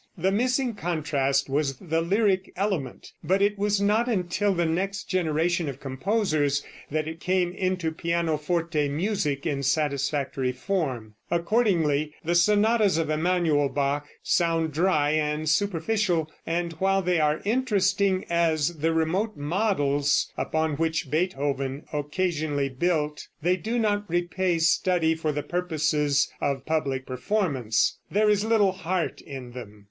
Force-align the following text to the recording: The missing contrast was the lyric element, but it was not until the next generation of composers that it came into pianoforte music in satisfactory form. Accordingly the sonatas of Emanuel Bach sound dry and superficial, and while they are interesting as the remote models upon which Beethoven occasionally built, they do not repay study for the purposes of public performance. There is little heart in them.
The 0.17 0.31
missing 0.31 0.73
contrast 0.73 1.47
was 1.47 1.77
the 1.77 2.01
lyric 2.01 2.51
element, 2.55 3.11
but 3.23 3.39
it 3.39 3.59
was 3.59 3.79
not 3.79 4.07
until 4.09 4.51
the 4.51 4.65
next 4.65 5.03
generation 5.03 5.69
of 5.69 5.79
composers 5.79 6.63
that 6.89 7.07
it 7.07 7.19
came 7.19 7.51
into 7.53 7.91
pianoforte 7.91 8.89
music 8.89 9.45
in 9.45 9.61
satisfactory 9.61 10.53
form. 10.53 11.13
Accordingly 11.29 12.15
the 12.25 12.33
sonatas 12.33 12.97
of 12.97 13.11
Emanuel 13.11 13.69
Bach 13.69 14.07
sound 14.23 14.71
dry 14.73 15.11
and 15.11 15.47
superficial, 15.47 16.31
and 16.47 16.73
while 16.79 17.03
they 17.03 17.19
are 17.19 17.39
interesting 17.45 18.25
as 18.27 18.79
the 18.79 18.91
remote 18.93 19.37
models 19.37 20.33
upon 20.35 20.77
which 20.77 21.11
Beethoven 21.11 21.83
occasionally 21.93 22.69
built, 22.69 23.27
they 23.43 23.55
do 23.55 23.77
not 23.77 24.09
repay 24.09 24.57
study 24.57 25.13
for 25.13 25.31
the 25.31 25.43
purposes 25.43 26.27
of 26.41 26.65
public 26.65 27.05
performance. 27.05 27.99
There 28.09 28.31
is 28.31 28.43
little 28.43 28.71
heart 28.71 29.21
in 29.21 29.51
them. 29.51 29.79